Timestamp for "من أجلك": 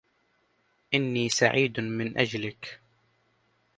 1.79-2.79